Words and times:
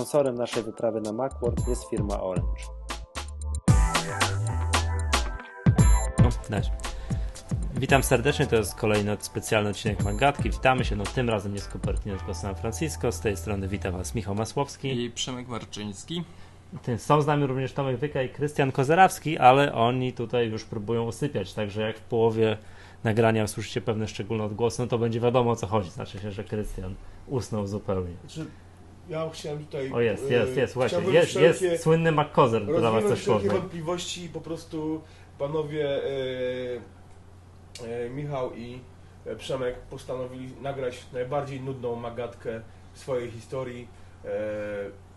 sponsorem 0.00 0.34
naszej 0.34 0.62
wyprawy 0.62 1.00
na 1.00 1.12
Macworld 1.12 1.68
jest 1.68 1.90
firma 1.90 2.20
Orange. 2.20 2.62
No, 6.18 6.28
dać. 6.50 6.70
Witam 7.74 8.02
serdecznie, 8.02 8.46
to 8.46 8.56
jest 8.56 8.74
kolejny 8.74 9.16
specjalny 9.20 9.70
odcinek 9.70 10.04
Magatki. 10.04 10.50
Witamy 10.50 10.84
się, 10.84 10.96
no 10.96 11.04
tym 11.04 11.30
razem 11.30 11.54
nie 11.54 11.60
z 11.60 11.68
Cupertino, 11.68 12.16
tylko 12.16 12.34
z 12.34 12.40
San 12.40 12.54
Francisco. 12.54 13.12
Z 13.12 13.20
tej 13.20 13.36
strony 13.36 13.68
witam 13.68 13.92
Was 13.92 14.14
Michał 14.14 14.34
Masłowski 14.34 15.04
i 15.04 15.10
Przemek 15.10 15.48
Marczyński. 15.48 16.24
Są 16.96 17.22
z 17.22 17.26
nami 17.26 17.46
również 17.46 17.72
Tomek 17.72 17.96
Wyka 17.96 18.22
i 18.22 18.28
Krystian 18.28 18.72
Kozerawski, 18.72 19.38
ale 19.38 19.74
oni 19.74 20.12
tutaj 20.12 20.48
już 20.48 20.64
próbują 20.64 21.04
usypiać, 21.04 21.54
także 21.54 21.82
jak 21.82 21.98
w 21.98 22.02
połowie 22.02 22.58
nagrania 23.04 23.44
usłyszycie 23.44 23.80
pewne 23.80 24.08
szczególne 24.08 24.44
odgłosy, 24.44 24.82
no 24.82 24.88
to 24.88 24.98
będzie 24.98 25.20
wiadomo 25.20 25.50
o 25.50 25.56
co 25.56 25.66
chodzi. 25.66 25.90
Znaczy 25.90 26.18
się, 26.18 26.30
że 26.30 26.44
Krystian 26.44 26.94
usnął 27.26 27.66
zupełnie. 27.66 28.14
Znaczy, 28.20 28.50
ja 29.10 29.30
chciałem 29.32 29.64
tutaj... 29.64 29.92
O 29.92 30.00
jest, 30.00 30.30
jest, 30.30 30.56
jest, 30.56 30.72
słuchajcie, 30.72 30.96
jest, 31.10 31.36
jest 31.36 31.82
słynny 31.82 32.12
McCozer 32.12 32.66
dla 32.66 32.90
Was 32.90 33.04
coś 33.04 33.24
powie. 33.24 33.50
wątpliwości 33.50 34.28
po 34.28 34.40
prostu 34.40 35.00
panowie 35.38 36.04
e, 36.04 36.10
e, 38.04 38.10
Michał 38.10 38.54
i 38.54 38.80
Przemek 39.38 39.78
postanowili 39.78 40.52
nagrać 40.62 41.06
najbardziej 41.12 41.60
nudną 41.60 41.96
magatkę 41.96 42.60
w 42.92 42.98
swojej 42.98 43.30
historii. 43.30 43.88
E, 44.24 44.28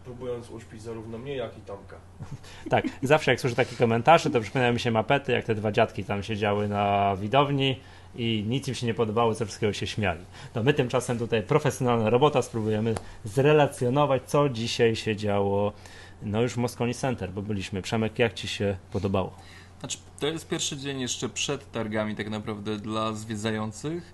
próbując 0.04 0.50
uśpić 0.50 0.82
zarówno 0.82 1.18
mnie, 1.18 1.36
jak 1.36 1.58
i 1.58 1.62
Tomka. 1.62 1.96
tak, 2.70 2.86
zawsze 3.04 3.32
jak 3.32 3.40
słyszę 3.40 3.56
takie 3.56 3.76
komentarze, 3.76 4.30
to 4.30 4.42
przypominają 4.42 4.74
mi 4.74 4.80
się 4.80 4.92
mapety, 4.92 5.32
jak 5.32 5.46
te 5.46 5.56
dwa 5.56 5.72
dziadki 5.72 6.04
tam 6.04 6.24
siedziały 6.24 6.68
na 6.68 7.16
widowni 7.16 7.80
i 8.16 8.46
nic 8.48 8.68
im 8.68 8.76
się 8.76 8.88
nie 8.88 8.94
podobało, 8.94 9.34
ze 9.34 9.46
wszystkiego 9.46 9.74
się 9.74 9.88
śmiali. 9.88 10.26
No 10.56 10.64
my 10.64 10.74
tymczasem 10.74 11.20
tutaj 11.20 11.44
profesjonalna 11.44 12.10
robota, 12.10 12.42
spróbujemy 12.42 12.96
zrelacjonować, 13.24 14.24
co 14.26 14.50
dzisiaj 14.50 14.96
się 14.96 15.16
działo 15.16 15.74
no 16.22 16.42
już 16.42 16.54
w 16.54 16.58
Moscone 16.58 16.94
Center, 16.94 17.32
bo 17.32 17.42
byliśmy. 17.42 17.82
Przemek, 17.82 18.20
jak 18.20 18.34
Ci 18.34 18.48
się 18.48 18.78
podobało? 18.92 19.36
Znaczy, 19.80 19.98
to 20.20 20.28
jest 20.28 20.48
pierwszy 20.48 20.78
dzień 20.78 21.02
jeszcze 21.02 21.30
przed 21.30 21.72
targami 21.72 22.16
tak 22.16 22.30
naprawdę 22.30 22.78
dla 22.78 23.14
zwiedzających 23.14 24.14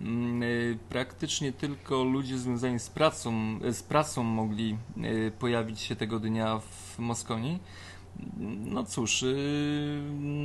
Mm, 0.00 0.42
y, 0.42 0.78
praktycznie 0.88 1.52
tylko 1.52 2.04
ludzie 2.04 2.38
związani 2.38 2.78
z 2.78 2.88
pracą, 2.88 3.58
z 3.72 3.82
pracą 3.82 4.22
mogli 4.22 4.76
y, 4.96 5.32
pojawić 5.38 5.80
się 5.80 5.96
tego 5.96 6.20
dnia 6.20 6.58
w 6.58 6.98
Moskonii. 6.98 7.58
No 8.64 8.84
cóż, 8.84 9.22
y, 9.22 10.00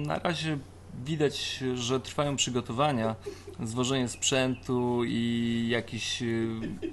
na 0.07 0.19
razie 0.19 0.57
widać, 1.05 1.63
że 1.75 1.99
trwają 1.99 2.35
przygotowania, 2.35 3.15
zwożenie 3.63 4.07
sprzętu 4.07 5.01
i 5.05 5.67
jakieś 5.69 6.23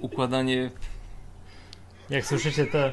układanie 0.01 0.71
jak 2.11 2.25
słyszycie 2.25 2.65
te 2.65 2.91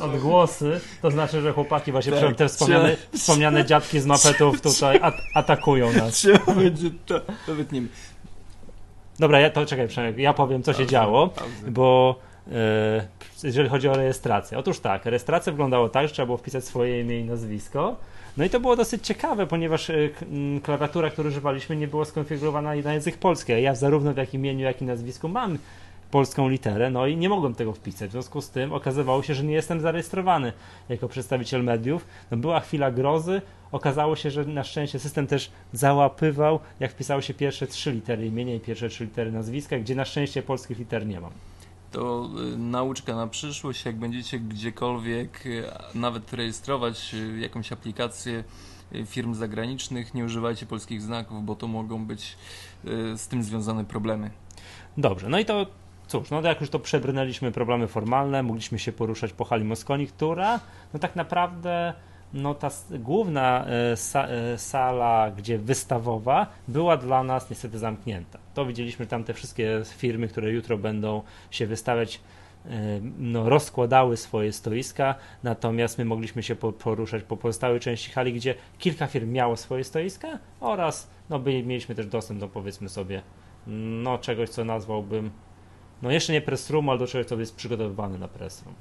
odgłosy, 0.00 0.80
to 1.02 1.10
znaczy, 1.10 1.40
że 1.40 1.52
chłopaki 1.52 1.92
właśnie 1.92 2.12
tak, 2.12 2.36
te 2.36 2.48
wspomniane, 2.48 2.96
wspomniane 3.12 3.64
dziadki 3.64 4.00
z 4.00 4.06
mapetów 4.06 4.60
tutaj 4.60 5.00
atakują 5.34 5.92
nas. 5.92 6.14
Trzeba 6.14 6.54
będzie 6.54 6.90
to, 7.06 7.20
to 7.46 7.54
wytniemy. 7.54 7.88
Dobra, 9.18 9.40
ja, 9.40 9.50
to 9.50 9.66
czekaj, 9.66 9.88
Przemek, 9.88 10.18
ja 10.18 10.34
powiem, 10.34 10.62
co 10.62 10.72
się 10.72 10.86
działo, 10.86 11.30
bo 11.68 12.18
e, 12.52 13.08
jeżeli 13.42 13.68
chodzi 13.68 13.88
o 13.88 13.94
rejestrację. 13.94 14.58
Otóż 14.58 14.80
tak, 14.80 15.04
rejestracja 15.04 15.52
wyglądała 15.52 15.88
tak, 15.88 16.08
że 16.08 16.14
trzeba 16.14 16.26
było 16.26 16.38
wpisać 16.38 16.64
swoje 16.64 17.00
imię 17.00 17.20
i 17.20 17.24
nazwisko. 17.24 17.96
No 18.38 18.44
i 18.44 18.50
to 18.50 18.60
było 18.60 18.76
dosyć 18.76 19.06
ciekawe, 19.06 19.46
ponieważ 19.46 19.90
y, 19.90 20.10
klawiatura, 20.62 21.10
którą 21.10 21.28
używaliśmy, 21.28 21.76
nie 21.76 21.88
była 21.88 22.04
skonfigurowana 22.04 22.74
na 22.84 22.92
język 22.92 23.16
polski. 23.16 23.62
Ja 23.62 23.74
zarówno 23.74 24.14
w 24.14 24.16
jak 24.16 24.34
imieniu, 24.34 24.64
jak 24.64 24.82
i 24.82 24.84
nazwisku 24.84 25.28
mam 25.28 25.58
polską 26.10 26.48
literę, 26.48 26.90
no 26.90 27.06
i 27.06 27.16
nie 27.16 27.28
mogłem 27.28 27.54
tego 27.54 27.72
wpisać. 27.72 28.08
W 28.08 28.12
związku 28.12 28.40
z 28.40 28.50
tym 28.50 28.72
okazywało 28.72 29.22
się, 29.22 29.34
że 29.34 29.44
nie 29.44 29.54
jestem 29.54 29.80
zarejestrowany 29.80 30.52
jako 30.88 31.08
przedstawiciel 31.08 31.64
mediów. 31.64 32.06
No 32.30 32.36
była 32.36 32.60
chwila 32.60 32.90
grozy, 32.90 33.42
okazało 33.72 34.16
się, 34.16 34.30
że 34.30 34.44
na 34.44 34.64
szczęście 34.64 34.98
system 34.98 35.26
też 35.26 35.50
załapywał, 35.72 36.58
jak 36.80 36.92
wpisało 36.92 37.20
się 37.20 37.34
pierwsze 37.34 37.66
trzy 37.66 37.92
litery 37.92 38.26
imienia 38.26 38.54
i 38.54 38.60
pierwsze 38.60 38.88
trzy 38.88 39.04
litery 39.04 39.32
nazwiska, 39.32 39.78
gdzie 39.78 39.94
na 39.94 40.04
szczęście 40.04 40.42
polskich 40.42 40.78
liter 40.78 41.06
nie 41.06 41.20
mam. 41.20 41.30
To 41.92 42.28
y, 42.54 42.58
nauczka 42.58 43.16
na 43.16 43.26
przyszłość, 43.26 43.84
jak 43.84 43.96
będziecie 43.96 44.38
gdziekolwiek 44.40 45.46
y, 45.46 45.64
nawet 45.94 46.32
rejestrować 46.32 47.14
y, 47.14 47.38
jakąś 47.38 47.72
aplikację 47.72 48.44
firm 49.06 49.34
zagranicznych, 49.34 50.14
nie 50.14 50.24
używajcie 50.24 50.66
polskich 50.66 51.02
znaków, 51.02 51.44
bo 51.44 51.56
to 51.56 51.66
mogą 51.66 52.06
być 52.06 52.36
z 53.16 53.28
tym 53.28 53.42
związane 53.42 53.84
problemy. 53.84 54.30
Dobrze, 54.96 55.28
no 55.28 55.38
i 55.38 55.44
to 55.44 55.66
cóż, 56.06 56.30
no 56.30 56.40
jak 56.40 56.60
już 56.60 56.70
to 56.70 56.78
przebrnęliśmy 56.78 57.52
problemy 57.52 57.86
formalne, 57.86 58.42
mogliśmy 58.42 58.78
się 58.78 58.92
poruszać 58.92 59.32
po 59.32 59.44
hali 59.44 59.64
Moskoni, 59.64 60.06
która 60.06 60.60
no 60.94 60.98
tak 61.00 61.16
naprawdę 61.16 61.94
no 62.32 62.54
ta 62.54 62.70
główna 62.90 63.66
e, 63.66 63.96
e, 64.14 64.58
sala, 64.58 65.30
gdzie 65.30 65.58
wystawowa, 65.58 66.46
była 66.68 66.96
dla 66.96 67.22
nas 67.22 67.50
niestety 67.50 67.78
zamknięta. 67.78 68.38
To 68.54 68.66
widzieliśmy 68.66 69.06
tam 69.06 69.24
te 69.24 69.34
wszystkie 69.34 69.82
firmy, 69.84 70.28
które 70.28 70.50
jutro 70.50 70.78
będą 70.78 71.22
się 71.50 71.66
wystawiać, 71.66 72.20
e, 72.66 72.70
no, 73.18 73.48
rozkładały 73.48 74.16
swoje 74.16 74.52
stoiska, 74.52 75.14
natomiast 75.42 75.98
my 75.98 76.04
mogliśmy 76.04 76.42
się 76.42 76.56
poruszać 76.56 77.22
po 77.22 77.36
pozostałej 77.36 77.80
części 77.80 78.10
hali, 78.10 78.32
gdzie 78.32 78.54
kilka 78.78 79.06
firm 79.06 79.32
miało 79.32 79.56
swoje 79.56 79.84
stoiska 79.84 80.38
oraz 80.60 81.10
no, 81.30 81.38
by, 81.38 81.62
mieliśmy 81.62 81.94
też 81.94 82.06
dostęp 82.06 82.40
do 82.40 82.48
powiedzmy 82.48 82.88
sobie 82.88 83.22
no, 83.66 84.18
czegoś, 84.18 84.48
co 84.48 84.64
nazwałbym 84.64 85.30
no 86.02 86.10
jeszcze 86.10 86.32
nie 86.32 86.40
press 86.40 86.70
room, 86.70 86.88
ale 86.88 86.98
do 86.98 87.06
czegoś, 87.06 87.26
co 87.26 87.40
jest 87.40 87.56
przygotowywane 87.56 88.18
na 88.18 88.28
press 88.28 88.62
room. 88.62 88.74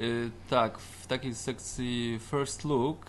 Yy, 0.00 0.30
tak, 0.50 0.78
w 0.78 1.06
takiej 1.06 1.34
sekcji 1.34 2.18
First 2.30 2.64
Look 2.64 3.06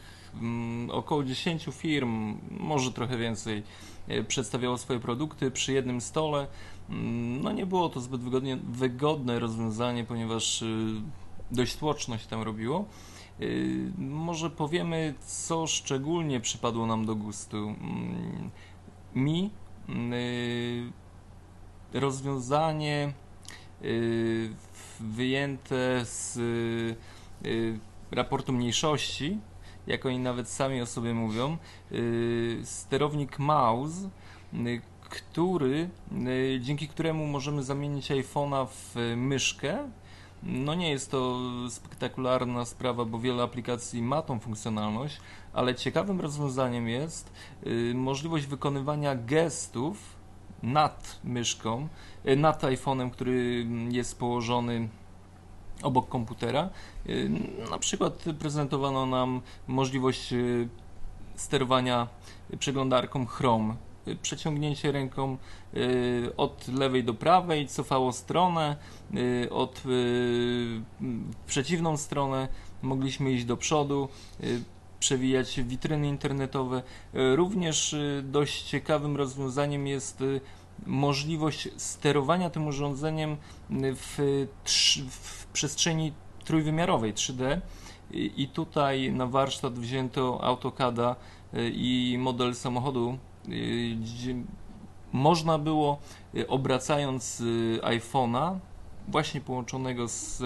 yy, 0.87 0.93
około 0.93 1.23
10 1.23 1.65
firm, 1.71 2.37
może 2.59 2.91
trochę 2.91 3.17
więcej, 3.17 3.63
yy, 4.07 4.23
przedstawiało 4.23 4.77
swoje 4.77 4.99
produkty 4.99 5.51
przy 5.51 5.73
jednym 5.73 6.01
stole. 6.01 6.47
Mm, 6.89 7.41
no 7.41 7.51
nie 7.51 7.65
było 7.65 7.89
to 7.89 7.99
zbyt 7.99 8.21
wygodnie, 8.21 8.57
wygodne 8.57 9.39
rozwiązanie, 9.39 10.03
ponieważ 10.03 10.61
y, 10.61 11.01
dość 11.51 11.75
tłoczno 11.75 12.17
się 12.17 12.27
tam 12.27 12.41
robiło. 12.41 12.85
Y, 13.41 13.91
może 13.97 14.49
powiemy, 14.49 15.13
co 15.25 15.67
szczególnie 15.67 16.39
przypadło 16.39 16.85
nam 16.85 17.05
do 17.05 17.15
gustu. 17.15 17.57
Mm, 17.57 18.49
mi 19.15 19.49
y, 21.93 21.99
rozwiązanie 21.99 23.13
Y, 23.83 24.53
wyjęte 25.01 26.05
z 26.05 26.37
y, 27.45 27.79
raportu 28.11 28.53
mniejszości, 28.53 29.37
jak 29.87 30.05
oni 30.05 30.19
nawet 30.19 30.49
sami 30.49 30.81
o 30.81 30.85
sobie 30.85 31.13
mówią, 31.13 31.57
y, 31.91 32.59
sterownik 32.63 33.39
mouse, 33.39 34.09
który, 35.09 35.89
dzięki 36.59 36.87
któremu 36.87 37.25
możemy 37.27 37.63
zamienić 37.63 38.11
iPhone'a 38.11 38.67
w 38.67 38.95
myszkę. 39.17 39.89
No 40.43 40.75
nie 40.75 40.89
jest 40.89 41.11
to 41.11 41.39
spektakularna 41.69 42.65
sprawa, 42.65 43.05
bo 43.05 43.19
wiele 43.19 43.43
aplikacji 43.43 44.01
ma 44.01 44.21
tą 44.21 44.39
funkcjonalność, 44.39 45.21
ale 45.53 45.75
ciekawym 45.75 46.21
rozwiązaniem 46.21 46.87
jest 46.87 47.33
możliwość 47.93 48.45
wykonywania 48.45 49.15
gestów 49.15 50.20
nad 50.63 51.19
myszką, 51.23 51.87
e, 52.25 52.35
nad 52.35 52.63
iPhone'em, 52.63 53.11
który 53.11 53.67
jest 53.89 54.19
położony 54.19 54.89
obok 55.83 56.09
komputera. 56.09 56.69
E, 57.05 57.69
na 57.69 57.77
przykład 57.77 58.25
prezentowano 58.39 59.05
nam 59.05 59.41
możliwość 59.67 60.33
e, 60.33 60.37
sterowania 61.35 62.07
przeglądarką 62.59 63.25
Chrome. 63.25 63.75
Przeciągnięcie 64.21 64.91
ręką 64.91 65.37
od 66.37 66.67
lewej 66.67 67.03
do 67.03 67.13
prawej 67.13 67.67
cofało 67.67 68.11
stronę, 68.11 68.75
od 69.49 69.83
przeciwną 71.47 71.97
stronę 71.97 72.47
mogliśmy 72.81 73.31
iść 73.31 73.45
do 73.45 73.57
przodu 73.57 74.09
przewijać 75.01 75.61
witryny 75.61 76.07
internetowe. 76.07 76.83
E, 77.13 77.35
również 77.35 77.93
e, 77.93 78.21
dość 78.23 78.63
ciekawym 78.63 79.17
rozwiązaniem 79.17 79.87
jest 79.87 80.21
e, 80.21 80.25
możliwość 80.85 81.69
sterowania 81.77 82.49
tym 82.49 82.67
urządzeniem 82.67 83.37
w, 83.69 84.17
w 85.09 85.45
przestrzeni 85.45 86.13
trójwymiarowej 86.45 87.13
3D. 87.13 87.61
I 88.13 88.47
tutaj 88.47 89.11
na 89.11 89.27
warsztat 89.27 89.73
wzięto 89.73 90.43
AutoCADa 90.43 91.15
i 91.73 92.17
model 92.19 92.55
samochodu, 92.55 93.17
można 95.11 95.57
było 95.57 95.99
obracając 96.47 97.43
iPhone'a, 97.81 98.59
właśnie 99.07 99.41
połączonego 99.41 100.07
z 100.07 100.43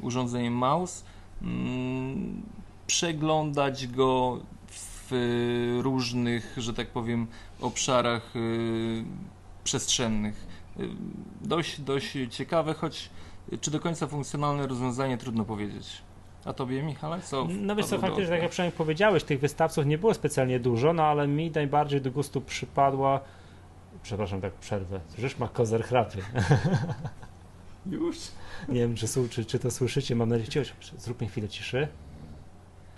urządzeniem 0.00 0.54
mouse, 0.54 1.04
mm, 1.42 2.42
przeglądać 2.88 3.86
go 3.86 4.40
w 4.68 5.78
różnych, 5.82 6.54
że 6.56 6.74
tak 6.74 6.88
powiem, 6.88 7.26
obszarach 7.60 8.36
y, 8.36 9.04
przestrzennych. 9.64 10.46
Y, 10.80 10.88
dość, 11.40 11.80
dość 11.80 12.16
ciekawe, 12.30 12.74
choć 12.74 13.10
Czy 13.60 13.70
do 13.70 13.80
końca 13.80 14.06
funkcjonalne 14.06 14.66
rozwiązanie, 14.66 15.18
trudno 15.18 15.44
powiedzieć. 15.44 16.02
A 16.44 16.52
tobie, 16.52 16.82
Michale, 16.82 17.20
co? 17.20 17.46
No 17.50 17.76
wiesz 17.76 17.86
co, 17.86 17.98
faktycznie, 17.98 18.26
tak 18.26 18.42
jak 18.42 18.50
przynajmniej 18.50 18.78
powiedziałeś, 18.78 19.24
tych 19.24 19.40
wystawców 19.40 19.86
nie 19.86 19.98
było 19.98 20.14
specjalnie 20.14 20.60
dużo, 20.60 20.92
no 20.92 21.02
ale 21.02 21.28
mi 21.28 21.50
najbardziej 21.50 22.00
do 22.00 22.10
gustu 22.10 22.40
przypadła 22.40 23.20
przepraszam, 24.02 24.40
tak 24.40 24.52
przerwę. 24.52 25.00
Słyszysz, 25.08 25.38
ma 25.38 25.48
kozer 25.48 25.84
chrapie. 25.84 26.22
Już? 27.86 28.16
Nie 28.68 28.80
wiem, 28.80 28.94
czy, 28.94 29.06
czy, 29.30 29.44
czy 29.44 29.58
to 29.58 29.70
słyszycie, 29.70 30.16
mam 30.16 30.28
nadzieję, 30.28 30.66
zróbmy 30.98 31.26
chwilę 31.26 31.48
ciszy. 31.48 31.88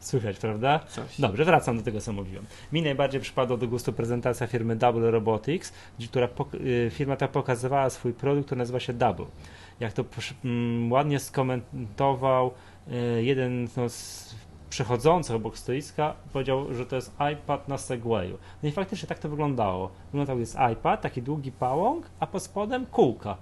Słychać, 0.01 0.39
prawda? 0.39 0.81
Coś. 0.89 1.21
Dobrze, 1.21 1.45
wracam 1.45 1.77
do 1.77 1.83
tego, 1.83 2.01
co 2.01 2.13
mówiłem. 2.13 2.47
Mi 2.73 2.83
najbardziej 2.83 3.21
przypadła 3.21 3.57
do 3.57 3.69
gustu 3.69 3.93
prezentacja 3.93 4.47
firmy 4.47 4.77
Double 4.77 5.11
Robotics, 5.11 5.73
gdzie- 5.99 6.09
która 6.09 6.29
y, 6.55 6.91
firma 6.95 7.17
ta 7.17 7.29
pokazywała 7.29 7.91
swój 7.91 8.13
produkt, 8.13 8.47
który 8.47 8.59
nazywa 8.59 8.81
się 8.81 8.93
Double. 8.93 9.27
Jak 9.81 9.93
to 9.93 10.05
mm, 10.45 10.93
ładnie 10.93 11.19
skomentował 11.21 12.51
y, 12.89 13.23
jeden 13.25 13.69
no, 13.77 13.89
z 13.89 14.35
przechodzących 14.71 15.37
obok 15.37 15.59
stoiska, 15.59 16.15
powiedział, 16.33 16.75
że 16.75 16.87
to 16.87 16.97
jest 16.97 17.13
iPad 17.33 17.69
na 17.69 17.79
Segwayu. 17.79 18.39
No 18.63 18.69
i 18.69 18.73
faktycznie 18.73 19.09
tak 19.09 19.19
to 19.19 19.29
wyglądało. 19.29 19.91
Wyglądał 20.13 20.39
jest 20.39 20.57
iPad, 20.73 21.01
taki 21.01 21.23
długi 21.23 21.53
pałąk, 21.53 22.11
a 22.21 22.27
pod 22.27 22.43
spodem 22.43 22.87
kółka. 22.87 23.37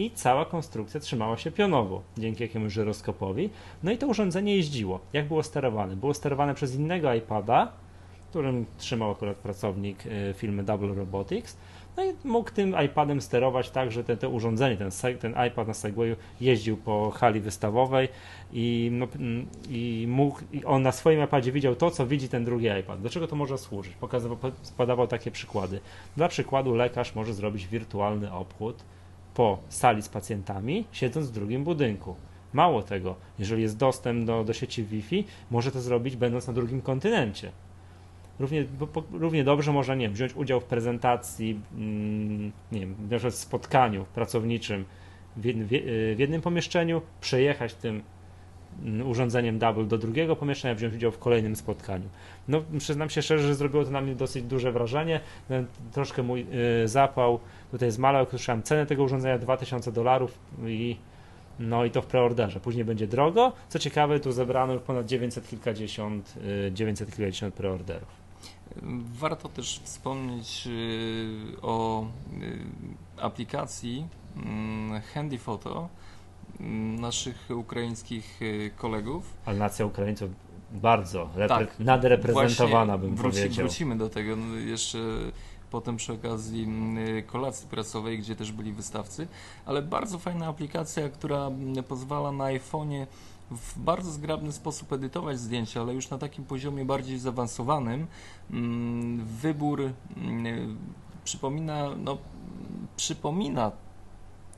I 0.00 0.10
cała 0.10 0.44
konstrukcja 0.44 1.00
trzymała 1.00 1.36
się 1.36 1.50
pionowo 1.50 2.02
dzięki 2.18 2.42
jakiemuś 2.42 2.72
żyroskopowi. 2.72 3.50
No 3.82 3.92
i 3.92 3.98
to 3.98 4.06
urządzenie 4.06 4.56
jeździło. 4.56 5.00
Jak 5.12 5.28
było 5.28 5.42
sterowane? 5.42 5.96
Było 5.96 6.14
sterowane 6.14 6.54
przez 6.54 6.74
innego 6.74 7.14
iPada, 7.14 7.72
którym 8.30 8.66
trzymał 8.78 9.10
akurat 9.10 9.36
pracownik 9.36 10.06
y, 10.06 10.34
firmy 10.36 10.62
Double 10.62 10.94
Robotics. 10.94 11.56
No 11.96 12.04
i 12.04 12.12
mógł 12.24 12.50
tym 12.50 12.74
iPadem 12.84 13.20
sterować 13.20 13.70
tak, 13.70 13.92
że 13.92 14.04
te, 14.04 14.16
te 14.16 14.28
urządzenie, 14.28 14.76
ten, 14.76 14.90
ten 15.20 15.34
iPad 15.48 15.68
na 15.68 15.74
Segwayu 15.74 16.16
jeździł 16.40 16.76
po 16.76 17.10
hali 17.10 17.40
wystawowej 17.40 18.08
i, 18.52 18.88
no, 18.92 19.06
mm, 19.16 19.46
i 19.70 20.06
mógł, 20.08 20.40
i 20.52 20.64
on 20.64 20.82
na 20.82 20.92
swoim 20.92 21.24
iPadzie 21.24 21.52
widział 21.52 21.76
to, 21.76 21.90
co 21.90 22.06
widzi 22.06 22.28
ten 22.28 22.44
drugi 22.44 22.66
iPad. 22.80 23.02
Do 23.02 23.10
czego 23.10 23.26
to 23.26 23.36
może 23.36 23.58
służyć? 23.58 23.94
Pokazywał, 23.94 24.38
podawał 24.76 25.06
takie 25.06 25.30
przykłady. 25.30 25.80
Dla 26.16 26.28
przykładu 26.28 26.74
lekarz 26.74 27.14
może 27.14 27.34
zrobić 27.34 27.66
wirtualny 27.66 28.32
obchód 28.32 28.76
po 29.34 29.58
sali 29.68 30.02
z 30.02 30.08
pacjentami, 30.08 30.84
siedząc 30.92 31.28
w 31.28 31.32
drugim 31.32 31.64
budynku. 31.64 32.14
Mało 32.52 32.82
tego, 32.82 33.14
jeżeli 33.38 33.62
jest 33.62 33.76
dostęp 33.76 34.26
do, 34.26 34.44
do 34.44 34.52
sieci 34.52 34.84
Wi-Fi, 34.84 35.24
może 35.50 35.70
to 35.70 35.80
zrobić 35.80 36.16
będąc 36.16 36.46
na 36.46 36.52
drugim 36.52 36.82
kontynencie. 36.82 37.52
Równie, 38.38 38.64
po, 38.92 39.02
równie 39.12 39.44
dobrze 39.44 39.72
można, 39.72 39.94
nie 39.94 40.04
wiem, 40.06 40.12
wziąć 40.12 40.36
udział 40.36 40.60
w 40.60 40.64
prezentacji, 40.64 41.60
mm, 41.74 42.52
nie 42.72 42.80
wiem, 42.80 42.94
na 43.10 43.30
spotkaniu 43.30 44.04
pracowniczym 44.14 44.84
w, 45.36 45.42
w, 45.42 45.68
w 46.16 46.18
jednym 46.18 46.40
pomieszczeniu, 46.40 47.02
przejechać 47.20 47.74
tym 47.74 48.02
urządzeniem 49.04 49.58
Double 49.58 49.84
do 49.84 49.98
drugiego 49.98 50.36
pomieszczenia, 50.36 50.74
wziąć 50.74 50.94
udział 50.94 51.10
w 51.10 51.18
kolejnym 51.18 51.56
spotkaniu. 51.56 52.08
No, 52.48 52.62
przyznam 52.78 53.10
się 53.10 53.22
szczerze, 53.22 53.46
że 53.46 53.54
zrobiło 53.54 53.84
to 53.84 53.90
na 53.90 54.00
mnie 54.00 54.14
dosyć 54.14 54.44
duże 54.44 54.72
wrażenie. 54.72 55.20
No, 55.50 55.56
Troszkę 55.92 56.22
mój 56.22 56.46
y, 56.84 56.88
zapał 56.88 57.40
tutaj 57.70 57.90
zmalał, 57.90 58.20
jak 58.20 58.28
usłyszałem 58.28 58.62
cenę 58.62 58.86
tego 58.86 59.02
urządzenia 59.02 59.38
2000 59.38 59.92
dolarów 59.92 60.38
i 60.66 60.96
no 61.60 61.84
i 61.84 61.90
to 61.90 62.02
w 62.02 62.06
preorderze. 62.06 62.60
Później 62.60 62.84
będzie 62.84 63.06
drogo. 63.06 63.52
Co 63.68 63.78
ciekawe, 63.78 64.20
tu 64.20 64.32
zebrano 64.32 64.72
już 64.72 64.82
ponad 64.82 65.06
900 65.06 65.48
kilkadziesiąt, 65.48 66.34
y, 66.68 66.72
900 66.72 67.08
kilkadziesiąt 67.08 67.54
preorderów. 67.54 68.20
Warto 69.12 69.48
też 69.48 69.80
wspomnieć 69.84 70.66
y, 70.66 71.62
o 71.62 72.06
y, 72.42 73.22
aplikacji 73.22 74.06
mm, 74.36 75.02
Handy 75.02 75.38
Photo 75.38 75.70
mm, 75.70 75.88
naszych 77.00 77.48
ukraińskich 77.50 78.42
y, 78.42 78.70
kolegów. 78.76 79.34
Ale 79.44 79.58
nacja 79.58 79.86
Ukraińców 79.86 80.30
bardzo 80.72 81.30
Tak, 81.48 81.80
nadreprezentowana, 81.80 82.98
bym 82.98 83.16
wróci, 83.16 83.38
powiedział. 83.38 83.66
Wrócimy 83.66 83.98
do 83.98 84.08
tego 84.08 84.36
no, 84.36 84.54
jeszcze 84.54 84.98
potem 85.70 85.96
przy 85.96 86.12
okazji 86.12 86.64
mm, 86.64 87.24
kolacji 87.26 87.68
prasowej, 87.68 88.18
gdzie 88.18 88.36
też 88.36 88.52
byli 88.52 88.72
wystawcy, 88.72 89.28
ale 89.66 89.82
bardzo 89.82 90.18
fajna 90.18 90.46
aplikacja, 90.46 91.08
która 91.08 91.46
mm, 91.46 91.84
pozwala 91.84 92.32
na 92.32 92.44
iPhone'ie 92.44 93.06
w 93.50 93.78
bardzo 93.78 94.10
zgrabny 94.10 94.52
sposób 94.52 94.92
edytować 94.92 95.40
zdjęcia, 95.40 95.80
ale 95.80 95.94
już 95.94 96.10
na 96.10 96.18
takim 96.18 96.44
poziomie 96.44 96.84
bardziej 96.84 97.18
zaawansowanym. 97.18 98.06
Mm, 98.50 99.26
Wybór 99.26 99.90
mm, 100.16 100.76
przypomina, 101.24 101.90
no, 101.96 102.18
przypomina 102.96 103.72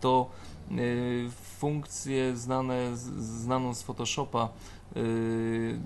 to 0.02 0.30
y, 0.70 1.30
funkcje 1.58 2.36
znane, 2.36 2.96
znaną 3.18 3.74
z 3.74 3.82
Photoshopa 3.82 4.48
y, 4.96 5.78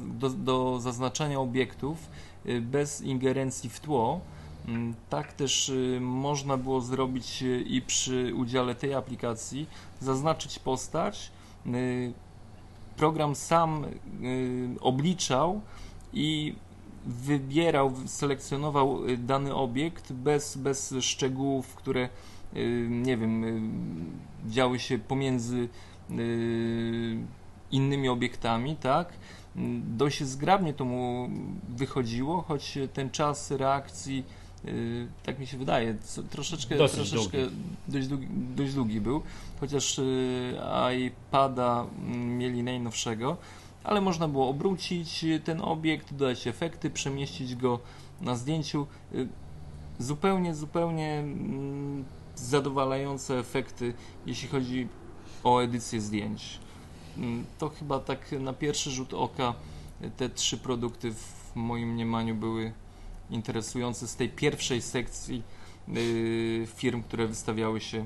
do, 0.00 0.30
do 0.30 0.80
zaznaczania 0.80 1.40
obiektów 1.40 1.98
y, 2.46 2.60
bez 2.60 3.00
ingerencji 3.00 3.70
w 3.70 3.80
tło. 3.80 4.20
Tak 5.10 5.32
też 5.32 5.72
można 6.00 6.56
było 6.56 6.80
zrobić 6.80 7.44
i 7.66 7.82
przy 7.82 8.34
udziale 8.34 8.74
tej 8.74 8.94
aplikacji, 8.94 9.66
zaznaczyć 10.00 10.58
postać. 10.58 11.32
Program 12.96 13.34
sam 13.34 13.86
obliczał 14.80 15.60
i 16.12 16.54
wybierał, 17.06 17.92
selekcjonował 18.06 18.98
dany 19.18 19.54
obiekt 19.54 20.12
bez, 20.12 20.56
bez 20.56 20.94
szczegółów, 21.00 21.74
które 21.74 22.08
nie 22.88 23.16
wiem, 23.16 23.44
y, 23.44 24.50
działy 24.50 24.78
się 24.78 24.98
pomiędzy 24.98 25.68
y, 26.10 27.18
innymi 27.70 28.08
obiektami, 28.08 28.76
tak? 28.76 29.12
Dość 29.96 30.24
zgrabnie 30.24 30.74
to 30.74 30.84
mu 30.84 31.30
wychodziło, 31.68 32.42
choć 32.42 32.78
ten 32.92 33.10
czas 33.10 33.50
reakcji, 33.50 34.24
y, 34.64 35.08
tak 35.22 35.38
mi 35.38 35.46
się 35.46 35.58
wydaje, 35.58 35.96
troszeczkę, 36.30 36.76
Dosyć 36.76 37.10
troszeczkę 37.10 37.38
dość, 37.88 38.08
długi, 38.08 38.28
dość 38.56 38.74
długi 38.74 39.00
był, 39.00 39.22
chociaż 39.60 39.98
y, 39.98 40.54
iPada 40.96 41.86
mm, 42.06 42.38
mieli 42.38 42.62
najnowszego, 42.62 43.36
ale 43.84 44.00
można 44.00 44.28
było 44.28 44.48
obrócić 44.48 45.24
ten 45.44 45.60
obiekt, 45.60 46.14
dodać 46.14 46.46
efekty, 46.46 46.90
przemieścić 46.90 47.56
go 47.56 47.80
na 48.20 48.36
zdjęciu. 48.36 48.86
Y, 49.14 49.28
Zupełnie, 50.00 50.54
zupełnie 50.54 51.12
mm, 51.18 52.04
zadowalające 52.38 53.38
efekty, 53.38 53.94
jeśli 54.26 54.48
chodzi 54.48 54.88
o 55.44 55.60
edycję 55.60 56.00
zdjęć. 56.00 56.58
Mm, 57.16 57.44
To 57.58 57.68
chyba 57.68 57.98
tak 58.00 58.32
na 58.32 58.52
pierwszy 58.52 58.90
rzut 58.90 59.14
oka 59.14 59.54
te 60.16 60.28
trzy 60.28 60.58
produkty 60.58 61.12
w 61.12 61.56
moim 61.56 61.88
mniemaniu 61.88 62.34
były 62.34 62.72
interesujące 63.30 64.08
z 64.08 64.16
tej 64.16 64.28
pierwszej 64.28 64.82
sekcji 64.82 65.42
y, 65.96 66.66
firm, 66.76 67.02
które 67.02 67.26
wystawiały 67.26 67.80
się 67.80 67.98
y, 67.98 68.04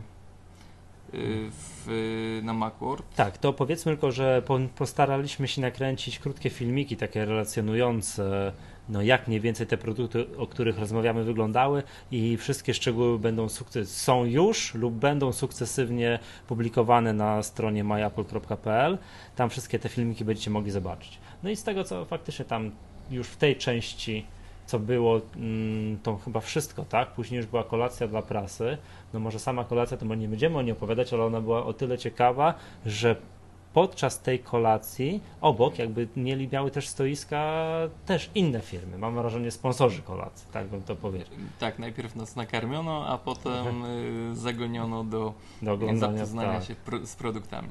w, 1.51 2.41
na 2.43 2.53
Macworld. 2.53 3.15
Tak, 3.15 3.39
to 3.39 3.53
powiedzmy 3.53 3.93
tylko, 3.93 4.13
że 4.13 4.43
po, 4.47 4.59
postaraliśmy 4.77 5.49
się 5.49 5.61
nakręcić 5.61 6.19
krótkie 6.19 6.51
filmiki, 6.51 6.97
takie 6.97 7.25
relacjonujące, 7.25 8.53
no 8.89 9.03
jak 9.03 9.29
mniej 9.29 9.41
więcej 9.41 9.67
te 9.67 9.77
produkty, 9.77 10.37
o 10.37 10.47
których 10.47 10.79
rozmawiamy, 10.79 11.25
wyglądały 11.25 11.83
i 12.11 12.37
wszystkie 12.37 12.75
szczegóły 12.75 13.19
będą 13.19 13.49
sukces 13.49 13.97
są 13.97 14.25
już 14.25 14.75
lub 14.75 14.95
będą 14.95 15.33
sukcesywnie 15.33 16.19
publikowane 16.49 17.13
na 17.13 17.43
stronie 17.43 17.85
myapple.pl. 17.85 18.99
Tam 19.37 19.51
wszystkie 19.51 19.79
te 19.79 19.89
filmiki 19.89 20.25
będziecie 20.25 20.51
mogli 20.51 20.71
zobaczyć. 20.71 21.19
No 21.43 21.51
i 21.51 21.57
z 21.57 21.65
tego, 21.65 21.85
co 21.85 22.05
faktycznie 22.05 22.45
tam 22.45 22.71
już 23.11 23.29
w 23.29 23.37
tej 23.37 23.57
części 23.57 24.27
co 24.67 24.79
było, 24.79 25.21
mm, 25.37 25.99
to 26.03 26.17
chyba 26.17 26.41
wszystko, 26.41 26.85
tak? 26.85 27.13
Później 27.13 27.37
już 27.37 27.47
była 27.47 27.65
kolacja 27.65 28.09
dla 28.09 28.23
prasy. 28.23 28.79
No 29.15 29.21
może 29.21 29.39
sama 29.39 29.65
kolacja, 29.65 29.97
to 29.97 30.05
może 30.05 30.21
nie 30.21 30.29
będziemy 30.29 30.59
o 30.59 30.63
niej 30.63 30.73
opowiadać, 30.73 31.13
ale 31.13 31.25
ona 31.25 31.41
była 31.41 31.67
o 31.67 31.73
tyle 31.73 31.99
ciekawa, 31.99 32.55
że 32.87 33.17
podczas 33.75 34.21
tej 34.21 34.39
kolacji 34.39 35.21
obok 35.41 35.79
jakby 35.79 36.09
mieli, 36.17 36.49
miały 36.53 36.71
też 36.71 36.89
stoiska 36.89 37.53
też 38.07 38.31
inne 38.35 38.61
firmy. 38.61 38.99
Mam 38.99 39.15
wrażenie 39.15 39.51
sponsorzy 39.51 40.03
kolacji, 40.03 40.47
tak 40.53 40.67
bym 40.67 40.83
to 40.83 40.97
powiedział. 40.97 41.29
Tak, 41.59 41.79
najpierw 41.79 42.17
nas 42.17 42.37
nakarmiono, 42.37 43.07
a 43.07 43.19
potem 43.19 43.85
y, 43.85 44.37
zagoniono 44.37 45.05
do 45.05 45.35
Do 45.63 45.79
zapoznania 45.97 46.53
Tak. 46.59 46.65
się 46.65 46.75
pro, 46.75 47.07
z 47.07 47.17
produktami. 47.17 47.69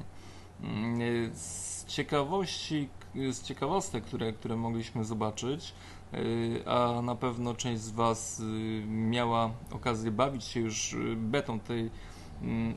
Mm, 0.62 1.00
y, 1.00 1.30
Z 1.34 1.84
ciekawości, 1.86 2.88
z 3.14 3.42
ciekawostek, 3.42 4.04
które, 4.04 4.32
które 4.32 4.56
mogliśmy 4.56 5.04
zobaczyć, 5.04 5.74
y, 6.14 6.62
a 6.66 7.02
na 7.02 7.14
pewno 7.14 7.54
część 7.54 7.82
z 7.82 7.90
Was 7.90 8.40
y, 8.40 8.42
miała 8.86 9.50
okazję 9.72 10.10
bawić 10.10 10.44
się 10.44 10.60
już 10.60 10.92
y, 10.92 11.16
betą 11.16 11.60
tej 11.60 11.90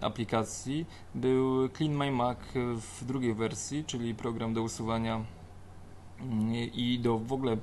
aplikacji, 0.02 0.86
był 1.16 1.70
Clean 1.70 1.94
My 1.94 2.12
Mac 2.12 2.38
w 2.76 3.06
drugiej 3.06 3.34
wersji, 3.34 3.84
czyli 3.86 4.16
program 4.16 4.54
do 4.54 4.64
usuwania 4.64 5.26
mm, 6.22 6.54
i 6.54 7.00
do 7.00 7.18
w 7.18 7.34
ogóle 7.34 7.58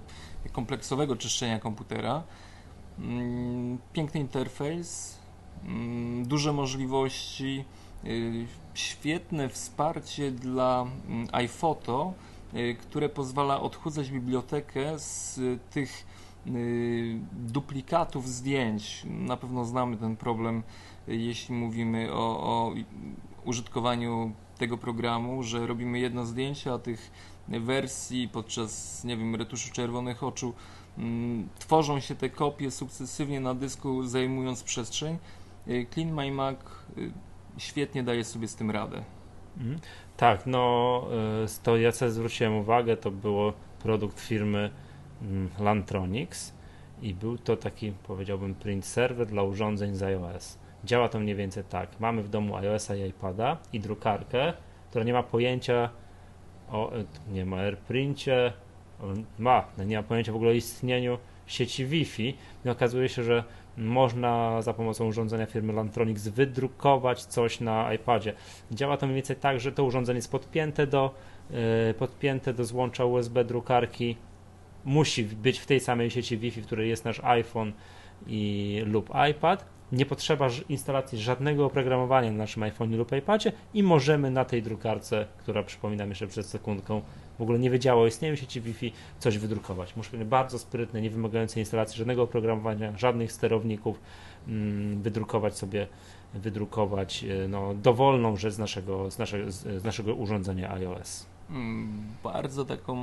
kompleksowego 0.53 1.17
czyszczenia 1.17 1.59
komputera. 1.59 2.23
Mm, 2.99 3.79
Piękny 3.93 4.21
interfejs, 4.21 5.19
mm, 5.65 6.27
duże 6.27 6.53
możliwości, 6.53 7.65
y, 8.05 8.47
świetne 8.75 9.49
wsparcie 9.49 10.31
dla 10.31 10.87
mm, 11.09 11.29
iPhoto, 11.33 12.15
y, 12.55 12.77
które 12.81 13.09
pozwala 13.09 13.61
odchudzać 13.61 14.11
bibliotekę 14.11 14.99
z 14.99 15.41
tych 15.71 16.07
duplikatów 17.33 18.29
zdjęć. 18.29 19.07
Na 19.11 19.37
pewno 19.37 19.65
znamy 19.65 19.97
ten 19.97 20.17
problem, 20.17 20.63
jeśli 21.09 21.55
mówimy 21.55 22.13
o, 22.13 22.41
o 22.41 22.73
użytkowaniu 23.45 24.33
tego 24.59 24.79
programu, 24.79 25.43
że 25.43 25.67
robimy 25.67 25.99
jedno 25.99 26.27
zdjęcie, 26.27 26.73
a 26.73 26.79
tych 26.79 27.11
wersji 27.49 28.29
podczas, 28.29 29.05
nie 29.05 29.17
wiem, 29.17 29.35
retuszu 29.35 29.73
czerwonych 29.73 30.23
oczu 30.23 30.55
mm, 30.99 31.49
tworzą 31.59 32.01
się 32.01 32.15
te 32.15 32.31
kopie 32.31 32.71
sukcesywnie 32.71 33.41
na 33.41 33.55
dysku, 33.55 34.07
zajmując 34.07 34.63
przestrzeń. 34.63 35.19
Clean 35.95 36.13
My 36.13 36.33
Mac 36.33 36.57
świetnie 37.59 38.03
daje 38.03 38.25
sobie 38.25 38.49
z 38.49 38.55
tym 38.55 38.71
radę. 38.71 39.05
Mhm. 39.57 39.79
Tak, 40.17 40.47
no 40.47 41.07
y, 41.45 41.63
to 41.63 41.77
ja 41.77 41.93
sobie 41.93 42.11
zwróciłem 42.11 42.57
uwagę, 42.57 42.97
to 42.97 43.11
było 43.11 43.53
produkt 43.83 44.21
firmy 44.21 44.71
Lantronics 45.59 46.55
i 47.03 47.15
był 47.15 47.39
to 47.39 47.57
taki, 47.57 47.93
powiedziałbym, 48.07 48.55
print 48.55 48.85
server 48.85 49.27
dla 49.27 49.43
urządzeń 49.43 49.95
z 49.95 50.03
iOS. 50.03 50.59
Działa 50.85 51.09
to 51.09 51.21
mniej 51.21 51.35
więcej 51.35 51.65
tak. 51.65 52.01
Mamy 52.01 52.23
w 52.23 52.29
domu 52.29 52.57
iOS-a 52.57 52.95
i 52.97 53.09
iPada 53.09 53.57
i 53.73 53.81
drukarkę, 53.81 54.53
która 54.91 55.05
nie 55.05 55.13
ma 55.13 55.23
pojęcia 55.23 55.91
o, 56.71 56.97
y, 56.97 57.05
nie 57.33 57.45
ma 57.45 57.57
AirPrincie, 57.57 58.53
ma, 59.39 59.65
no 59.79 59.85
nie 59.85 59.97
ma 59.97 60.03
pojęcia 60.03 60.33
w 60.33 60.37
ogóle 60.37 60.51
o 60.51 60.55
istnieniu 60.55 61.19
sieci 61.47 61.87
Wi-Fi. 61.87 62.35
I 62.65 62.69
okazuje 62.69 63.09
się, 63.09 63.23
że 63.23 63.45
można 63.77 64.63
za 64.63 64.73
pomocą 64.73 65.07
urządzenia 65.07 65.47
firmy 65.47 65.73
Lantronics 65.73 66.29
wydrukować 66.29 67.25
coś 67.25 67.61
na 67.61 67.95
iPadzie. 67.95 68.33
Działa 68.71 68.97
to 68.97 69.07
mniej 69.07 69.17
więcej 69.17 69.37
tak, 69.37 69.61
że 69.61 69.73
to 69.73 69.85
urządzenie 69.85 70.19
jest 70.19 70.31
podpięte 70.31 70.87
do, 70.87 71.15
yy, 71.51 71.59
podpięte 71.99 72.55
do 72.55 72.65
złącza 72.65 73.05
USB 73.05 73.45
drukarki. 73.45 74.17
Musi 74.85 75.25
być 75.25 75.59
w 75.59 75.67
tej 75.67 75.81
samej 75.81 76.11
sieci 76.11 76.39
Wi-Fi, 76.39 76.63
w 76.63 76.67
której 76.67 76.89
jest 76.89 77.05
nasz 77.05 77.21
iPhone 77.25 77.73
i, 78.27 78.83
lub 78.87 79.11
iPad. 79.31 79.65
Nie 79.93 80.07
potrzeba 80.07 80.49
instalacji 80.69 81.19
żadnego 81.19 81.67
oprogramowania 81.67 82.31
na 82.31 82.39
naszym 82.39 82.63
iPhone 82.63 82.97
lub 82.97 83.13
iPadzie 83.13 83.53
i 83.75 83.83
możemy 83.83 84.31
na 84.31 84.45
tej 84.45 84.63
drukarce, 84.63 85.27
która 85.39 85.63
przypominam 85.63 86.09
jeszcze 86.09 86.27
przed 86.27 86.47
sekundką, 86.47 87.03
w 87.39 87.43
ogóle 87.43 87.59
nie 87.59 87.71
wiedziało 87.71 88.03
o 88.03 88.07
istnieniu 88.07 88.37
sieci 88.37 88.61
Wi-Fi, 88.61 88.93
coś 89.19 89.39
wydrukować. 89.39 89.97
Muszę 89.97 90.17
być 90.17 90.29
bardzo 90.29 90.59
sprytne, 90.59 91.01
nie 91.01 91.11
wymagające 91.11 91.61
instalacji 91.61 91.99
żadnego 91.99 92.23
oprogramowania, 92.23 92.99
żadnych 92.99 93.33
sterowników, 93.33 94.01
mm, 94.49 95.03
wydrukować 95.03 95.59
sobie, 95.59 95.87
wydrukować 96.35 97.25
e, 97.25 97.49
no, 97.49 97.75
dowolną 97.75 98.37
rzecz 98.37 98.55
z 98.55 98.59
naszego, 98.59 99.11
z 99.11 99.19
naszego, 99.19 99.53
z 99.53 99.85
naszego 99.85 100.15
urządzenia 100.15 100.73
iOS. 100.73 101.27
Mm, 101.51 102.03
bardzo 102.23 102.65
taką 102.65 102.95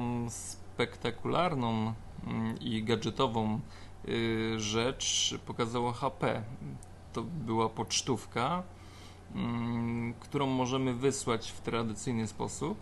spektakularną 0.79 1.93
mm, 2.27 2.59
i 2.59 2.83
gadżetową 2.83 3.59
y, 4.07 4.59
rzecz 4.59 5.35
pokazało 5.45 5.91
HP. 5.91 6.43
To 7.13 7.21
była 7.21 7.69
pocztówka, 7.69 8.63
którą 10.19 10.47
możemy 10.47 10.93
wysłać 10.93 11.51
w 11.51 11.61
tradycyjny 11.61 12.27
sposób 12.27 12.77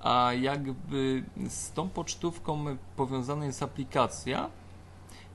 a 0.00 0.32
jakby 0.32 1.24
z 1.48 1.72
tą 1.72 1.88
pocztówką 1.88 2.64
powiązana 2.96 3.46
jest 3.46 3.62
aplikacja, 3.62 4.50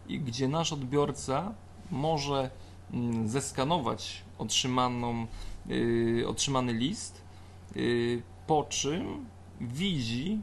gdzie 0.10 0.48
nasz 0.48 0.74
odbiorca 0.74 1.53
może 1.91 2.50
mm, 2.94 3.27
zeskanować 3.27 4.24
otrzymaną, 4.38 5.27
yy, 5.65 6.27
otrzymany 6.27 6.74
list, 6.74 7.22
yy, 7.75 8.22
po 8.48 8.63
czym 8.63 9.25
widzi 9.62 10.39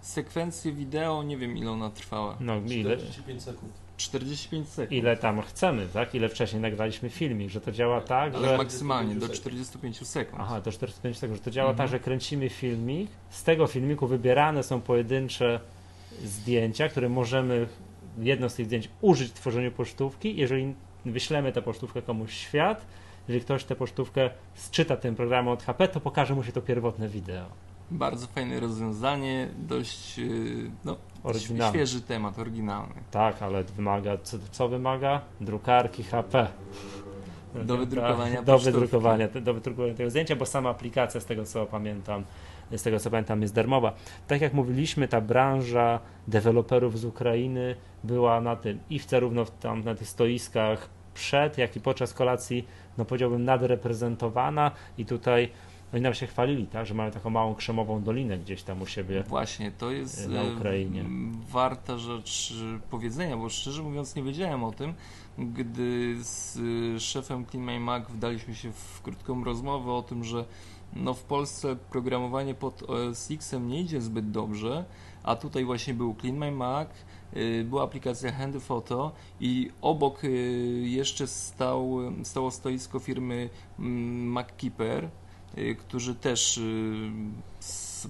sekwencję 0.00 0.72
wideo, 0.72 1.22
nie 1.22 1.36
wiem 1.36 1.56
ile 1.56 1.70
ona 1.70 1.90
trwała. 1.90 2.36
No, 2.40 2.56
ile? 2.56 2.96
45 2.96 3.42
sekund. 3.42 3.72
45 3.96 4.68
sekund. 4.68 4.92
Ile 4.92 5.16
tam 5.16 5.42
chcemy, 5.42 5.88
tak? 5.92 6.14
Ile 6.14 6.28
wcześniej 6.28 6.62
nagraliśmy 6.62 7.10
filmik, 7.10 7.50
że 7.50 7.60
to 7.60 7.72
działa 7.72 8.00
tak, 8.00 8.34
Ale 8.34 8.48
że... 8.48 8.56
maksymalnie, 8.56 9.14
do 9.14 9.28
45 9.28 10.08
sekund. 10.08 10.42
Aha, 10.42 10.60
do 10.60 10.72
45 10.72 11.18
sekund, 11.18 11.38
że 11.38 11.44
to 11.44 11.50
działa 11.50 11.70
mhm. 11.70 11.88
tak, 11.88 11.90
że 11.90 12.00
kręcimy 12.00 12.48
filmik, 12.48 13.10
z 13.30 13.44
tego 13.44 13.66
filmiku 13.66 14.06
wybierane 14.06 14.62
są 14.62 14.80
pojedyncze 14.80 15.60
zdjęcia, 16.24 16.88
które 16.88 17.08
możemy, 17.08 17.66
jedno 18.18 18.48
z 18.48 18.54
tych 18.54 18.66
zdjęć 18.66 18.88
użyć 19.00 19.30
w 19.30 19.34
tworzeniu 19.34 19.72
pocztówki, 19.72 20.36
jeżeli 20.36 20.74
wyślemy 21.04 21.52
tę 21.52 21.62
pocztówkę 21.62 22.02
komuś 22.02 22.30
w 22.30 22.34
świat, 22.34 22.86
jeżeli 23.28 23.44
ktoś 23.44 23.64
tę 23.64 23.76
pocztówkę 23.76 24.30
sczyta 24.54 24.96
tym 24.96 25.14
programem 25.14 25.52
od 25.52 25.62
HP, 25.62 25.88
to 25.88 26.00
pokaże 26.00 26.34
mu 26.34 26.44
się 26.44 26.52
to 26.52 26.62
pierwotne 26.62 27.08
wideo. 27.08 27.46
Bardzo 27.90 28.26
fajne 28.26 28.60
rozwiązanie, 28.60 29.48
dość 29.58 30.18
y, 30.18 30.70
no, 30.84 30.96
oryginalny. 31.24 31.78
świeży 31.78 32.02
temat, 32.02 32.38
oryginalny. 32.38 32.94
Tak, 33.10 33.42
ale 33.42 33.64
wymaga, 33.64 34.18
co, 34.22 34.38
co 34.50 34.68
wymaga? 34.68 35.20
Drukarki 35.40 36.02
HP. 36.02 36.48
Do 37.64 37.76
wydrukowania 37.76 38.42
do 38.42 38.58
wydrukowania, 38.58 39.28
do 39.28 39.54
wydrukowania 39.54 39.94
tego 39.94 40.10
zdjęcia, 40.10 40.36
bo 40.36 40.46
sama 40.46 40.70
aplikacja 40.70 41.20
z 41.20 41.24
tego 41.24 41.44
co 41.44 41.66
pamiętam, 41.66 42.24
z 42.76 42.82
tego 42.82 42.98
co 42.98 43.10
pamiętam 43.10 43.42
jest 43.42 43.54
darmowa. 43.54 43.92
Tak 44.26 44.40
jak 44.40 44.54
mówiliśmy, 44.54 45.08
ta 45.08 45.20
branża 45.20 46.00
deweloperów 46.28 46.98
z 46.98 47.04
Ukrainy 47.04 47.74
była 48.04 48.40
na 48.40 48.56
tym 48.56 48.78
i 48.90 48.98
w 48.98 49.08
zarówno 49.08 49.44
w, 49.44 49.50
tam 49.50 49.84
na 49.84 49.94
tych 49.94 50.08
stoiskach 50.08 50.88
przed, 51.14 51.58
jak 51.58 51.76
i 51.76 51.80
podczas 51.80 52.14
kolacji, 52.14 52.66
no 52.98 53.04
powiedziałbym 53.04 53.44
nadreprezentowana 53.44 54.70
i 54.98 55.06
tutaj 55.06 55.48
oni 55.92 56.02
nam 56.02 56.14
się 56.14 56.26
chwalili, 56.26 56.66
tak, 56.66 56.86
że 56.86 56.94
mają 56.94 57.10
taką 57.10 57.30
małą 57.30 57.54
krzemową 57.54 58.02
dolinę 58.02 58.38
gdzieś 58.38 58.62
tam 58.62 58.82
u 58.82 58.86
siebie. 58.86 59.24
Właśnie, 59.28 59.72
to 59.78 59.90
jest 59.90 60.28
na 60.28 60.42
Ukrainie. 60.42 61.04
warta 61.50 61.98
rzecz 61.98 62.54
powiedzenia, 62.90 63.36
bo 63.36 63.48
szczerze 63.48 63.82
mówiąc 63.82 64.14
nie 64.14 64.22
wiedziałem 64.22 64.64
o 64.64 64.72
tym, 64.72 64.94
gdy 65.38 66.16
z 66.20 66.58
szefem 67.02 67.46
Clean 67.46 67.66
My 67.66 67.80
Mac 67.80 68.08
wdaliśmy 68.08 68.54
się 68.54 68.72
w 68.72 69.02
krótką 69.02 69.44
rozmowę 69.44 69.92
o 69.92 70.02
tym, 70.02 70.24
że 70.24 70.44
no 70.96 71.14
w 71.14 71.22
Polsce 71.22 71.76
programowanie 71.90 72.54
pod 72.54 72.82
OS 72.82 73.30
X-em 73.30 73.68
nie 73.68 73.80
idzie 73.80 74.00
zbyt 74.00 74.30
dobrze, 74.30 74.84
a 75.22 75.36
tutaj 75.36 75.64
właśnie 75.64 75.94
był 75.94 76.14
Clean 76.20 76.36
My 76.36 76.52
Mac, 76.52 76.88
y, 77.36 77.64
była 77.64 77.84
aplikacja 77.84 78.32
Handy 78.32 78.60
Photo 78.60 79.12
i 79.40 79.70
obok 79.80 80.22
jeszcze 80.82 81.26
stał, 81.26 81.98
stało 82.22 82.50
stoisko 82.50 82.98
firmy 82.98 83.50
mm, 83.78 84.32
MacKeeper, 84.32 85.08
którzy 85.78 86.14
też 86.14 86.58
y, 86.58 87.10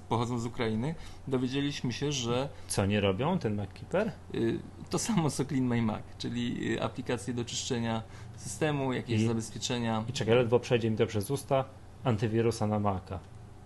pochodzą 0.08 0.38
z 0.38 0.46
Ukrainy, 0.46 0.94
dowiedzieliśmy 1.28 1.92
się, 1.92 2.12
że... 2.12 2.48
Co 2.68 2.86
nie 2.86 3.00
robią 3.00 3.38
ten 3.38 3.54
MacKeeper? 3.54 4.12
Y, 4.34 4.58
to 4.90 4.98
samo 4.98 5.30
co 5.30 5.44
Clean 5.44 5.64
My 5.64 5.82
Mac, 5.82 6.02
czyli 6.18 6.80
aplikacje 6.80 7.34
do 7.34 7.44
czyszczenia 7.44 8.02
systemu, 8.36 8.92
jakieś 8.92 9.20
I, 9.20 9.26
zabezpieczenia. 9.26 10.04
I 10.08 10.12
czekaj, 10.12 10.34
ledwo 10.34 10.60
przejdzie 10.60 10.90
mi 10.90 10.96
to 10.96 11.06
przez 11.06 11.30
usta, 11.30 11.64
antywirusa 12.04 12.66
na 12.66 12.78
Maca. 12.78 13.18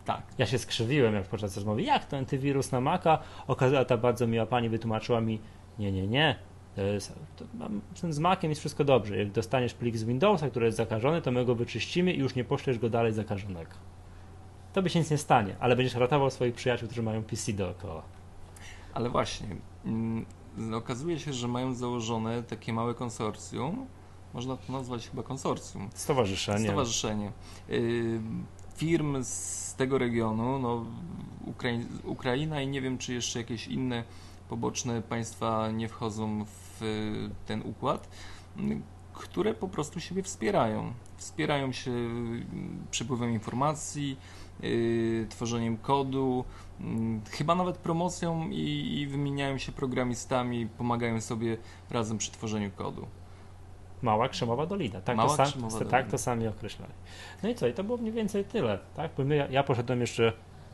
Tak. 0.04 0.22
Ja 0.38 0.46
się 0.46 0.58
skrzywiłem 0.58 1.14
jak 1.14 1.24
podczas 1.24 1.56
rozmowy, 1.56 1.82
jak 1.82 2.06
to 2.06 2.16
antywirus 2.16 2.72
na 2.72 2.80
Maca? 2.80 3.18
Okazała 3.46 3.84
ta 3.84 3.96
bardzo 3.96 4.26
miła 4.26 4.46
pani 4.46 4.68
wytłumaczyła 4.68 5.20
mi, 5.20 5.40
nie, 5.78 5.92
nie, 5.92 6.06
nie, 6.06 6.36
z 8.10 8.18
Maciem 8.18 8.50
jest 8.50 8.60
wszystko 8.60 8.84
dobrze. 8.84 9.16
Jak 9.16 9.30
dostaniesz 9.30 9.74
plik 9.74 9.96
z 9.96 10.04
Windowsa, 10.04 10.50
który 10.50 10.66
jest 10.66 10.78
zakażony, 10.78 11.22
to 11.22 11.30
my 11.30 11.44
go 11.44 11.54
wyczyścimy 11.54 12.12
i 12.12 12.18
już 12.18 12.34
nie 12.34 12.44
poszczesz 12.44 12.78
go 12.78 12.90
dalej 12.90 13.12
zakażonego. 13.12 13.70
To 14.72 14.82
by 14.82 14.90
się 14.90 14.98
nic 14.98 15.10
nie 15.10 15.18
stanie, 15.18 15.56
ale 15.60 15.76
będziesz 15.76 15.94
ratował 15.94 16.30
swoich 16.30 16.54
przyjaciół, 16.54 16.88
którzy 16.88 17.02
mają 17.02 17.22
PC 17.22 17.52
dookoła. 17.52 18.02
Ale 18.94 19.10
właśnie, 19.10 19.46
mm, 19.84 20.26
okazuje 20.74 21.18
się, 21.18 21.32
że 21.32 21.48
mają 21.48 21.74
założone 21.74 22.42
takie 22.42 22.72
małe 22.72 22.94
konsorcjum, 22.94 23.86
można 24.34 24.56
to 24.56 24.72
nazwać 24.72 25.08
chyba 25.08 25.22
konsorcjum. 25.22 25.88
Stowarzyszenie. 25.94 26.64
Stowarzyszenie. 26.64 27.32
Y, 27.70 28.20
firm 28.76 29.16
z 29.24 29.74
tego 29.74 29.98
regionu, 29.98 30.58
no, 30.58 30.84
Ukraina 32.04 32.62
i 32.62 32.66
nie 32.66 32.80
wiem, 32.80 32.98
czy 32.98 33.14
jeszcze 33.14 33.38
jakieś 33.38 33.68
inne 33.68 34.04
poboczne 34.52 35.02
państwa 35.02 35.70
nie 35.70 35.88
wchodzą 35.88 36.44
w 36.44 36.80
ten 37.46 37.62
układ, 37.62 38.08
które 39.12 39.54
po 39.54 39.68
prostu 39.68 40.00
siebie 40.00 40.22
wspierają. 40.22 40.92
Wspierają 41.16 41.72
się 41.72 41.90
przepływem 42.90 43.30
informacji, 43.30 44.16
yy, 44.60 45.26
tworzeniem 45.28 45.76
kodu, 45.76 46.44
yy, 46.80 46.86
chyba 47.30 47.54
nawet 47.54 47.76
promocją 47.76 48.48
i, 48.50 48.98
i 49.00 49.06
wymieniają 49.06 49.58
się 49.58 49.72
programistami, 49.72 50.66
pomagają 50.66 51.20
sobie 51.20 51.56
razem 51.90 52.18
przy 52.18 52.30
tworzeniu 52.30 52.70
kodu. 52.70 53.06
Mała 54.02 54.28
krzemowa 54.28 54.66
dolina. 54.66 55.00
Tak, 55.00 55.16
Mała 55.16 55.36
to, 55.36 55.46
sam, 55.46 55.70
to, 55.70 55.84
tak 55.84 56.10
to 56.10 56.18
sami 56.18 56.46
określali. 56.46 56.92
No 57.42 57.48
i 57.48 57.54
co? 57.54 57.66
I 57.66 57.72
to 57.72 57.84
było 57.84 57.98
mniej 57.98 58.12
więcej 58.12 58.44
tyle. 58.44 58.78
Tak? 58.96 59.10
Bo 59.16 59.24
my, 59.24 59.36
ja, 59.36 59.46
ja 59.50 59.62
poszedłem 59.62 60.00
jeszcze 60.00 60.32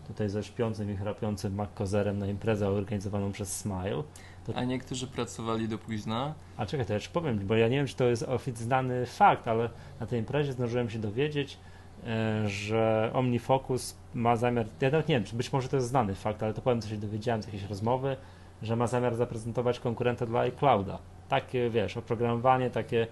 tutaj 0.09 0.29
ze 0.29 0.45
śpiącym 0.45 0.93
i 0.93 0.97
chrapiącym 0.97 1.55
MacCozerem 1.55 2.19
na 2.19 2.27
imprezę 2.27 2.69
organizowaną 2.69 3.33
przez 3.33 3.57
Smile. 3.57 4.03
To... 4.47 4.57
A 4.57 4.65
niektórzy 4.65 5.07
pracowali 5.07 5.69
do 5.69 5.79
późna. 5.79 6.35
A 6.57 6.67
czekaj, 6.67 6.87
to 6.87 6.95
jeszcze 6.95 7.11
powiem, 7.11 7.39
bo 7.47 7.55
ja 7.55 7.69
nie 7.69 7.77
wiem, 7.77 7.87
czy 7.87 7.97
to 7.97 8.05
jest 8.05 8.27
znany 8.55 9.07
fakt, 9.07 9.49
ale 9.49 9.71
na 10.01 10.07
tej 10.07 10.19
imprezie 10.19 10.53
zdążyłem 10.53 10.91
się 10.91 10.99
dowiedzieć, 10.99 11.59
e, 12.07 12.49
że 12.49 13.11
OmniFocus 13.15 13.97
ma 14.15 14.37
zamiar, 14.37 14.67
ja 14.81 14.91
nawet 14.91 15.09
nie 15.09 15.15
wiem, 15.15 15.25
czy 15.25 15.37
być 15.37 15.53
może 15.53 15.69
to 15.69 15.77
jest 15.77 15.89
znany 15.89 16.15
fakt, 16.15 16.43
ale 16.43 16.55
to 16.55 16.63
powiem, 16.63 16.83
co 16.83 16.89
się 16.89 16.97
dowiedziałem 16.97 17.43
z 17.43 17.47
jakiejś 17.47 17.65
rozmowy, 17.65 18.17
że 18.63 18.77
ma 18.77 18.87
zamiar 18.87 19.15
zaprezentować 19.15 19.81
konkurenta 19.81 20.27
dla 20.27 20.41
iClouda. 20.41 20.99
Takie, 21.29 21.71
wiesz, 21.71 21.97
oprogramowanie 21.97 22.71
takie 22.71 23.07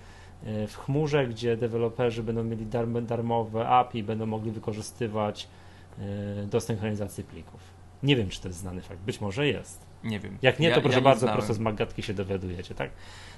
e, 0.44 0.66
w 0.66 0.76
chmurze, 0.76 1.26
gdzie 1.26 1.56
deweloperzy 1.56 2.22
będą 2.22 2.44
mieli 2.44 2.66
darmowe 3.02 3.68
API, 3.68 4.02
będą 4.02 4.26
mogli 4.26 4.50
wykorzystywać 4.50 5.48
do 6.46 6.60
synchronizacji 6.60 7.24
plików. 7.24 7.60
Nie 8.02 8.16
wiem, 8.16 8.28
czy 8.28 8.40
to 8.40 8.48
jest 8.48 8.60
znany 8.60 8.80
fakt, 8.80 9.00
być 9.00 9.20
może 9.20 9.46
jest. 9.46 9.86
Nie 10.04 10.20
wiem. 10.20 10.38
Jak 10.42 10.58
nie, 10.58 10.70
to 10.70 10.76
ja, 10.76 10.82
proszę 10.82 10.98
ja 10.98 11.04
bardzo, 11.04 11.28
prosto 11.28 11.54
z 11.54 11.58
Magatki 11.58 12.02
się 12.02 12.14
dowiadujecie, 12.14 12.74
tak? 12.74 12.90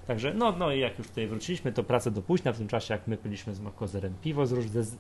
Także, 0.07 0.35
no, 0.35 0.53
no 0.53 0.73
i 0.73 0.81
jak 0.81 0.99
już 0.99 1.09
tutaj 1.09 1.27
wróciliśmy, 1.27 1.73
to 1.73 1.85
pracę 1.85 2.11
do 2.11 2.23
późna, 2.23 2.53
w 2.53 2.59
tym 2.59 2.69
czasie 2.69 2.95
jak 2.95 3.07
my 3.07 3.17
piliśmy 3.17 3.55
z 3.55 3.61
Makozerem 3.61 4.15
piwo 4.23 4.47
z, 4.47 4.51
z, 4.51 4.89
z, 4.89 4.97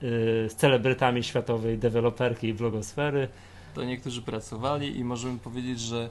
z 0.00 0.54
celebrytami 0.54 1.22
światowej 1.22 1.78
deweloperki 1.78 2.48
i 2.48 2.54
blogosfery. 2.54 3.28
To 3.74 3.84
niektórzy 3.84 4.22
pracowali 4.22 4.98
i 4.98 5.04
możemy 5.04 5.38
powiedzieć, 5.38 5.80
że 5.80 6.10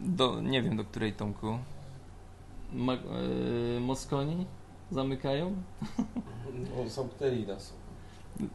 do, 0.00 0.40
nie 0.40 0.62
wiem 0.62 0.76
do 0.76 0.84
której 0.84 1.12
Tomku, 1.12 1.58
Ma, 2.72 2.92
yy, 2.94 3.80
Moskoni 3.80 4.46
zamykają? 4.90 5.52
No, 6.76 6.88
zamknęli 6.88 7.46
nas. 7.46 7.72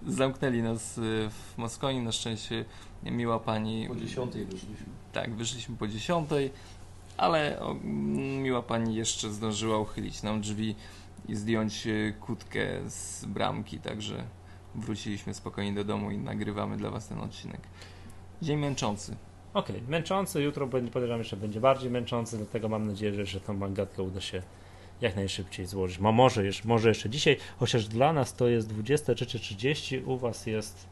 Zamknęli 0.08 0.62
nas 0.62 0.98
e, 0.98 1.02
w 1.30 1.58
Moskoni, 1.58 2.02
na 2.02 2.12
szczęście 2.12 2.66
miła 3.04 3.40
pani... 3.40 3.88
Po 3.88 3.96
dziesiątej 3.96 4.46
wyszliśmy. 4.46 4.86
Tak, 5.14 5.36
wyszliśmy 5.36 5.78
po 5.78 5.88
dziesiątej, 5.88 6.52
ale 7.18 7.60
o, 7.60 7.74
miła 8.44 8.62
pani 8.62 8.96
jeszcze 8.96 9.30
zdążyła 9.30 9.80
uchylić 9.80 10.24
nam 10.24 10.42
drzwi 10.42 10.76
i 11.28 11.36
zdjąć 11.36 11.88
e, 11.88 12.14
kutkę 12.20 12.90
z 12.90 13.26
bramki, 13.26 13.80
także 13.80 14.24
wróciliśmy 14.76 15.34
spokojnie 15.34 15.74
do 15.74 15.84
domu 15.84 16.12
i 16.12 16.18
nagrywamy 16.18 16.78
dla 16.78 16.90
Was 16.90 17.08
ten 17.08 17.20
odcinek. 17.20 17.62
Dzień 18.42 18.58
męczący. 18.58 19.16
Okej, 19.54 19.76
okay, 19.76 19.90
męczący, 19.90 20.42
jutro 20.42 20.68
podejrzewam 20.68 21.20
jeszcze 21.20 21.38
będzie 21.38 21.60
bardziej 21.60 21.92
męczący, 21.92 22.38
dlatego 22.38 22.70
mam 22.70 22.88
nadzieję, 22.88 23.26
że 23.26 23.42
tą 23.42 23.54
mangatkę 23.54 24.04
uda 24.04 24.22
się 24.22 24.42
jak 25.02 25.16
najszybciej 25.16 25.66
złożyć. 25.66 26.00
Ma 26.00 26.12
może, 26.12 26.46
jeszcze, 26.46 26.68
może 26.68 26.90
jeszcze 26.90 27.10
dzisiaj, 27.10 27.38
chociaż 27.60 27.88
dla 27.88 28.14
nas 28.14 28.36
to 28.36 28.48
jest 28.48 28.74
23.30, 28.74 30.08
u 30.08 30.18
Was 30.18 30.46
jest 30.46 30.88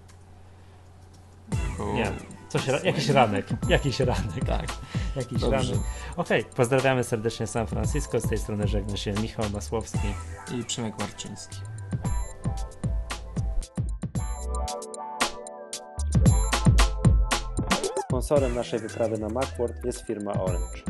nie, 1.93 2.11
coś, 2.49 2.83
jakiś 2.83 3.09
ranek, 3.09 3.47
jakiś 3.69 3.99
ranek. 3.99 4.45
Tak. 4.47 4.67
Jakiś 5.15 5.39
Dobrze. 5.39 5.57
ranek. 5.57 5.87
Okej, 6.15 6.41
okay, 6.41 6.55
pozdrawiamy 6.55 7.03
serdecznie 7.03 7.47
San 7.47 7.67
Francisco. 7.67 8.19
Z 8.19 8.29
tej 8.29 8.37
strony 8.37 8.67
żegna 8.67 8.97
się 8.97 9.13
Michał 9.13 9.49
Masłowski 9.49 10.07
i 10.59 10.63
Przemek 10.63 10.99
Marczyński. 10.99 11.57
Sponsorem 18.03 18.55
naszej 18.55 18.79
wyprawy 18.79 19.17
na 19.17 19.29
Macworld 19.29 19.85
jest 19.85 20.05
firma 20.05 20.33
Orange. 20.33 20.81